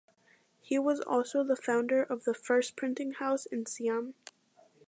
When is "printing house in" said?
2.75-3.67